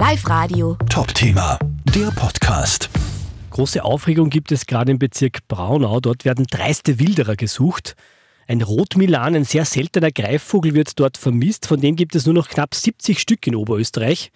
Live 0.00 0.30
Radio. 0.30 0.78
Top-Thema, 0.88 1.58
der 1.94 2.06
Podcast. 2.06 2.88
Große 3.50 3.84
Aufregung 3.84 4.30
gibt 4.30 4.50
es 4.50 4.64
gerade 4.64 4.92
im 4.92 4.98
Bezirk 4.98 5.46
Braunau. 5.46 6.00
Dort 6.00 6.24
werden 6.24 6.46
dreiste 6.50 6.98
Wilderer 6.98 7.36
gesucht. 7.36 7.96
Ein 8.48 8.62
Rotmilan, 8.62 9.34
ein 9.34 9.44
sehr 9.44 9.66
seltener 9.66 10.10
Greifvogel, 10.10 10.72
wird 10.72 10.98
dort 10.98 11.18
vermisst. 11.18 11.66
Von 11.66 11.82
dem 11.82 11.96
gibt 11.96 12.14
es 12.14 12.24
nur 12.24 12.34
noch 12.34 12.48
knapp 12.48 12.74
70 12.74 13.18
Stück 13.18 13.46
in 13.46 13.54
Oberösterreich. 13.54 14.32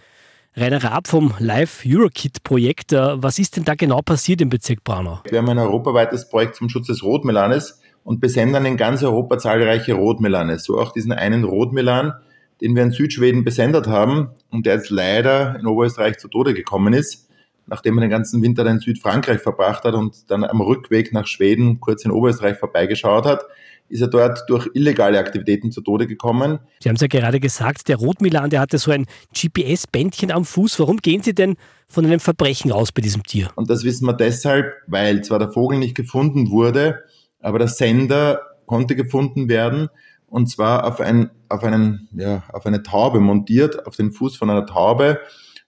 Rainer 0.54 0.85
Raab 0.85 1.08
vom 1.08 1.32
Live 1.38 1.83
Eurokit-Projekt. 1.87 2.92
Äh, 2.92 3.22
was 3.22 3.38
ist 3.38 3.56
denn 3.56 3.65
da 3.65 3.74
genau 3.74 4.03
passiert 4.03 4.42
im 4.42 4.51
Bezirk 4.51 4.85
Braunau? 4.85 5.21
Wir 5.31 5.38
haben 5.38 5.49
ein 5.49 5.58
europaweites 5.58 6.28
Projekt 6.28 6.56
zum 6.56 6.69
Schutz 6.69 6.88
des 6.88 7.03
Rotmilanes 7.03 7.81
und 8.03 8.21
besendern 8.21 8.67
in 8.67 8.76
ganz 8.76 9.03
Europa 9.03 9.38
zahlreiche 9.38 9.94
Rotmilane. 9.94 10.58
So 10.58 10.78
auch 10.78 10.92
diesen 10.92 11.12
einen 11.12 11.44
Rotmilan, 11.44 12.12
den 12.60 12.74
wir 12.74 12.82
in 12.82 12.92
Südschweden 12.92 13.44
besendet 13.44 13.86
haben 13.86 14.30
und 14.50 14.66
der 14.66 14.76
jetzt 14.76 14.90
leider 14.90 15.58
in 15.58 15.66
Oberösterreich 15.66 16.18
zu 16.18 16.28
Tode 16.28 16.54
gekommen 16.54 16.92
ist, 16.95 17.28
nachdem 17.66 17.98
er 17.98 18.02
den 18.02 18.10
ganzen 18.10 18.42
Winter 18.42 18.66
in 18.66 18.80
Südfrankreich 18.80 19.40
verbracht 19.40 19.84
hat 19.84 19.95
und 19.95 20.30
dann 20.30 20.45
am 20.45 20.60
Rückweg 20.60 21.12
nach 21.12 21.26
Schweden 21.26 21.80
kurz 21.80 22.04
in 22.04 22.10
Oberösterreich 22.10 22.59
vorbeigeschaut 22.59 23.26
hat, 23.26 23.45
ist 23.88 24.00
er 24.00 24.09
dort 24.09 24.45
durch 24.48 24.68
illegale 24.74 25.18
Aktivitäten 25.18 25.70
zu 25.70 25.82
Tode 25.82 26.06
gekommen. 26.06 26.59
Sie 26.80 26.88
haben 26.88 26.96
es 26.96 27.02
ja 27.02 27.06
gerade 27.06 27.38
gesagt, 27.38 27.88
der 27.88 27.96
Rotmilan, 27.96 28.50
der 28.50 28.60
hatte 28.60 28.78
so 28.78 28.90
ein 28.90 29.06
GPS-Bändchen 29.34 30.30
am 30.30 30.45
Fuß. 30.45 30.80
Warum 30.80 30.98
gehen 30.98 31.23
Sie 31.23 31.34
denn 31.34 31.56
von 31.86 32.06
einem 32.06 32.20
Verbrechen 32.20 32.73
aus 32.73 32.92
bei 32.92 33.02
diesem 33.02 33.23
Tier? 33.24 33.50
Und 33.56 33.68
das 33.68 33.84
wissen 33.84 34.06
wir 34.06 34.14
deshalb, 34.14 34.73
weil 34.86 35.23
zwar 35.23 35.38
der 35.38 35.52
Vogel 35.52 35.78
nicht 35.78 35.95
gefunden 35.95 36.50
wurde, 36.50 37.04
aber 37.40 37.59
der 37.59 37.68
Sender 37.68 38.40
konnte 38.64 38.96
gefunden 38.96 39.48
werden 39.48 39.88
und 40.34 40.48
zwar 40.48 40.84
auf, 40.84 41.01
ein, 41.01 41.30
auf, 41.48 41.62
einen, 41.62 42.09
ja, 42.12 42.43
auf 42.52 42.66
eine 42.66 42.83
Taube 42.83 43.20
montiert, 43.20 43.87
auf 43.87 43.95
den 43.95 44.11
Fuß 44.11 44.37
von 44.37 44.51
einer 44.51 44.66
Taube. 44.66 45.20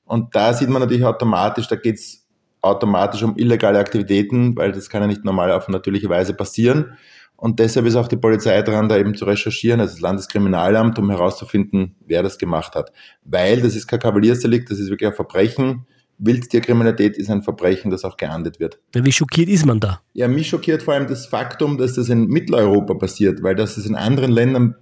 Und 0.05 0.35
da 0.35 0.53
sieht 0.55 0.69
man 0.69 0.83
natürlich 0.83 1.05
automatisch, 1.05 1.69
da 1.69 1.77
geht 1.77 1.95
es 1.95 2.27
automatisch 2.63 3.23
um 3.23 3.37
illegale 3.37 3.79
Aktivitäten, 3.79 4.57
weil 4.57 4.73
das 4.73 4.91
kann 4.91 5.03
ja 5.03 5.07
nicht 5.07 5.25
normal 5.25 5.53
auf 5.53 5.69
natürliche 5.69 6.09
Weise 6.09 6.35
passieren. 6.35 6.97
Und 7.37 7.61
deshalb 7.61 7.87
ist 7.87 7.95
auch 7.95 8.09
die 8.09 8.17
Polizei 8.17 8.61
dran, 8.63 8.89
da 8.89 8.97
eben 8.97 9.15
zu 9.15 9.25
recherchieren, 9.27 9.79
also 9.79 9.95
das 9.95 10.01
Landeskriminalamt, 10.01 10.99
um 10.99 11.11
herauszufinden, 11.11 11.95
wer 12.05 12.25
das 12.25 12.37
gemacht 12.37 12.75
hat. 12.75 12.91
Weil 13.23 13.61
das 13.61 13.77
ist 13.77 13.87
kein 13.87 14.01
Kavaliersdelikt, 14.01 14.69
das 14.69 14.81
ist 14.81 14.91
wirklich 14.91 15.09
ein 15.09 15.15
Verbrechen. 15.15 15.87
Wildtierkriminalität 16.19 17.17
ist 17.17 17.31
ein 17.31 17.43
Verbrechen, 17.43 17.91
das 17.91 18.05
auch 18.05 18.17
geahndet 18.17 18.59
wird. 18.59 18.79
Wie 18.95 19.13
schockiert 19.13 19.49
ist 19.49 19.67
man 19.67 19.81
da? 19.81 20.01
Ja, 20.15 20.29
mich 20.29 20.49
schockiert 20.49 20.83
vor 20.83 20.95
allem 20.95 21.07
das 21.07 21.27
Faktum, 21.27 21.79
dass 21.79 21.95
das 21.95 22.09
in 22.09 22.27
Mitteleuropa 22.27 22.95
passiert, 22.95 23.43
weil 23.43 23.55
das 23.55 23.77
ist 23.77 23.87
in 23.87 23.95
anderen 23.95 24.33
Ländern 24.33 24.77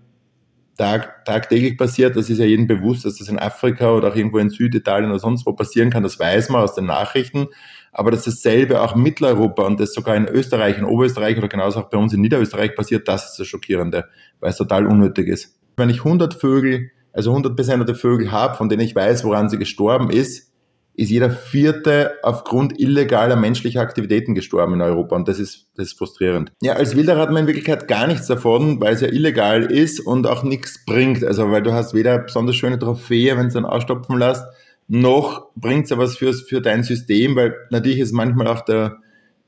tag, 0.77 1.25
tagtäglich 1.25 1.77
passiert. 1.77 2.17
Das 2.17 2.31
ist 2.31 2.39
ja 2.39 2.45
jedem 2.45 2.67
bewusst, 2.67 3.05
dass 3.05 3.19
das 3.19 3.29
in 3.29 3.39
Afrika 3.39 3.93
oder 3.93 4.09
auch 4.09 4.17
irgendwo 4.17 4.39
in 4.39 4.51
Süditalien 4.51 5.11
oder 5.11 5.19
sonst 5.19 5.47
wo 5.47 5.53
passieren 5.53 5.91
kann. 5.91 6.03
Das 6.03 6.19
weiß 6.19 6.51
man 6.51 6.63
aus 6.63 6.75
den 6.75 6.87
Nachrichten. 6.87 7.49
Aber 7.93 8.11
dass 8.11 8.25
dasselbe 8.25 8.81
auch 8.81 8.97
in 8.97 9.03
Mitteleuropa 9.03 9.65
und 9.65 9.79
das 9.79 9.95
sogar 9.95 10.17
in 10.17 10.27
Österreich, 10.27 10.79
in 10.79 10.85
Oberösterreich 10.85 11.39
oder 11.39 11.49
genauso 11.49 11.81
auch 11.81 11.91
bei 11.91 11.99
uns 11.99 12.13
in 12.13 12.21
Niederösterreich 12.21 12.75
passiert, 12.75 13.07
das 13.07 13.31
ist 13.31 13.39
das 13.39 13.47
Schockierende, 13.47 14.07
weil 14.41 14.51
es 14.51 14.57
total 14.57 14.87
unnötig 14.87 15.29
ist. 15.29 15.57
Wenn 15.77 15.91
ich 15.91 15.99
100 15.99 16.35
Vögel, 16.35 16.91
also 17.13 17.31
100 17.31 17.55
besendete 17.55 17.95
Vögel 17.95 18.33
habe, 18.33 18.57
von 18.57 18.69
denen 18.69 18.83
ich 18.83 18.97
weiß, 18.97 19.25
woran 19.25 19.49
sie 19.49 19.59
gestorben 19.59 20.11
ist, 20.11 20.53
ist 20.97 21.11
jeder 21.11 21.31
vierte 21.31 22.13
aufgrund 22.23 22.79
illegaler 22.79 23.37
menschlicher 23.37 23.81
Aktivitäten 23.81 24.35
gestorben 24.35 24.75
in 24.75 24.81
Europa 24.81 25.17
und 25.17 25.27
das 25.27 25.41
ist, 25.41 25.67
das 25.77 25.89
ist 25.89 25.99
frustrierend. 25.99 26.53
Ja, 26.63 26.75
als 26.75 26.97
Wilderer 26.97 27.21
hat 27.21 27.31
man 27.31 27.43
in 27.43 27.47
Wirklichkeit 27.47 27.89
gar 27.89 28.07
nichts 28.07 28.27
davon, 28.27 28.81
weil 28.81 28.95
es 28.95 29.01
ja 29.01 29.09
illegal 29.09 29.65
ist 29.65 30.01
und 30.01 30.27
auch 30.27 30.45
nichts 30.45 30.85
bringt. 30.85 31.25
Also 31.25 31.51
weil 31.51 31.63
du 31.63 31.73
hast 31.73 31.95
weder 31.95 32.19
besonders 32.19 32.55
schöne 32.55 32.79
Trophäe, 32.79 33.37
wenn 33.37 33.49
du 33.49 33.55
dann 33.55 33.65
ausstopfen 33.65 34.19
lässt, 34.19 34.45
noch 34.87 35.49
bringt 35.57 35.91
es 35.91 35.97
was 35.97 36.17
fürs, 36.17 36.43
für 36.43 36.61
dein 36.61 36.85
System, 36.85 37.35
weil 37.37 37.55
natürlich 37.71 37.99
ist 37.99 38.13
manchmal 38.13 38.47
auch 38.47 38.61
der, 38.61 38.99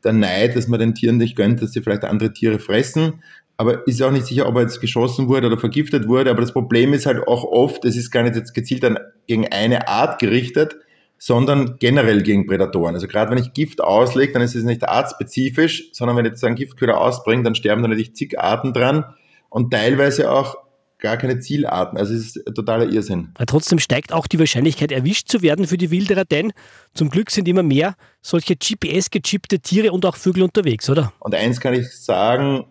der 0.02 0.12
Neid, 0.12 0.56
dass 0.56 0.66
man 0.66 0.80
den 0.80 0.94
Tieren 0.94 1.18
nicht 1.18 1.36
gönnt, 1.36 1.62
dass 1.62 1.72
sie 1.72 1.82
vielleicht 1.82 2.04
andere 2.04 2.32
Tiere 2.32 2.58
fressen. 2.58 3.22
Aber 3.58 3.86
ist 3.86 4.02
auch 4.02 4.10
nicht 4.10 4.26
sicher, 4.26 4.48
ob 4.48 4.56
er 4.56 4.62
jetzt 4.62 4.80
geschossen 4.80 5.28
wurde 5.28 5.46
oder 5.46 5.58
vergiftet 5.58 6.08
wurde. 6.08 6.30
Aber 6.30 6.40
das 6.40 6.52
Problem 6.52 6.92
ist 6.92 7.06
halt 7.06 7.26
auch 7.26 7.44
oft, 7.44 7.84
es 7.84 7.96
ist 7.96 8.10
gar 8.10 8.22
nicht 8.22 8.36
jetzt 8.36 8.52
gezielt 8.52 8.84
an, 8.84 8.98
gegen 9.26 9.46
eine 9.48 9.88
Art 9.88 10.18
gerichtet, 10.18 10.76
sondern 11.18 11.76
generell 11.78 12.22
gegen 12.22 12.46
Prädatoren. 12.46 12.94
Also 12.94 13.06
gerade 13.06 13.30
wenn 13.30 13.38
ich 13.38 13.52
Gift 13.52 13.80
auslege, 13.80 14.32
dann 14.32 14.42
ist 14.42 14.54
es 14.54 14.64
nicht 14.64 14.86
artspezifisch, 14.88 15.90
sondern 15.92 16.16
wenn 16.16 16.26
ich 16.26 16.32
jetzt 16.32 16.44
einen 16.44 16.56
Giftköder 16.56 17.00
ausbringe, 17.00 17.42
dann 17.42 17.54
sterben 17.54 17.82
da 17.82 17.88
natürlich 17.88 18.14
zig 18.14 18.38
Arten 18.38 18.72
dran 18.72 19.04
und 19.48 19.70
teilweise 19.70 20.30
auch 20.30 20.56
gar 20.98 21.16
keine 21.16 21.40
Zielarten. 21.40 21.98
Also 21.98 22.14
es 22.14 22.36
ist 22.36 22.54
totaler 22.54 22.88
Irrsinn. 22.88 23.30
Aber 23.34 23.46
trotzdem 23.46 23.78
steigt 23.78 24.12
auch 24.12 24.26
die 24.26 24.38
Wahrscheinlichkeit, 24.38 24.92
erwischt 24.92 25.28
zu 25.28 25.42
werden 25.42 25.66
für 25.66 25.76
die 25.76 25.90
Wilderer, 25.90 26.24
denn 26.24 26.52
zum 26.94 27.10
Glück 27.10 27.30
sind 27.30 27.48
immer 27.48 27.62
mehr 27.62 27.96
solche 28.22 28.56
GPS-gechippte 28.56 29.60
Tiere 29.60 29.92
und 29.92 30.06
auch 30.06 30.16
Vögel 30.16 30.42
unterwegs, 30.42 30.88
oder? 30.88 31.12
Und 31.20 31.34
eins 31.34 31.60
kann 31.60 31.74
ich 31.74 31.90
sagen, 31.90 32.66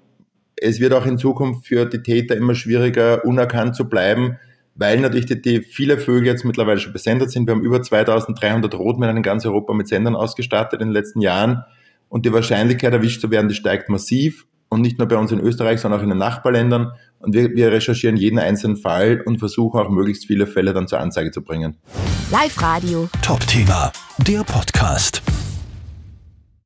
es 0.57 0.79
wird 0.79 0.93
auch 0.93 1.05
in 1.05 1.17
Zukunft 1.17 1.67
für 1.67 1.85
die 1.85 2.01
Täter 2.01 2.35
immer 2.35 2.55
schwieriger, 2.55 3.23
unerkannt 3.25 3.75
zu 3.75 3.87
bleiben, 3.87 4.37
weil 4.75 4.99
natürlich 4.99 5.25
die, 5.25 5.41
die 5.41 5.61
viele 5.61 5.97
Vögel 5.97 6.27
jetzt 6.27 6.45
mittlerweile 6.45 6.79
schon 6.79 6.93
besendet 6.93 7.31
sind. 7.31 7.47
Wir 7.47 7.55
haben 7.55 7.63
über 7.63 7.81
2300 7.81 8.73
Rotmännern 8.75 9.17
in 9.17 9.23
ganz 9.23 9.45
Europa 9.45 9.73
mit 9.73 9.87
Sendern 9.87 10.15
ausgestattet 10.15 10.81
in 10.81 10.89
den 10.89 10.93
letzten 10.93 11.21
Jahren. 11.21 11.63
Und 12.09 12.25
die 12.25 12.33
Wahrscheinlichkeit, 12.33 12.93
erwischt 12.93 13.21
zu 13.21 13.31
werden, 13.31 13.47
die 13.47 13.55
steigt 13.55 13.89
massiv. 13.89 14.45
Und 14.67 14.81
nicht 14.81 14.99
nur 14.99 15.07
bei 15.07 15.15
uns 15.15 15.31
in 15.31 15.39
Österreich, 15.39 15.79
sondern 15.79 15.99
auch 15.99 16.03
in 16.03 16.09
den 16.09 16.17
Nachbarländern. 16.17 16.91
Und 17.19 17.33
wir, 17.33 17.51
wir 17.51 17.71
recherchieren 17.71 18.17
jeden 18.17 18.39
einzelnen 18.39 18.77
Fall 18.77 19.21
und 19.25 19.39
versuchen 19.39 19.79
auch 19.79 19.89
möglichst 19.89 20.25
viele 20.25 20.47
Fälle 20.47 20.73
dann 20.73 20.87
zur 20.87 20.99
Anzeige 20.99 21.31
zu 21.31 21.41
bringen. 21.43 21.77
Live 22.31 22.61
Radio. 22.61 23.09
Top-Thema, 23.21 23.91
der 24.27 24.43
Podcast. 24.43 25.21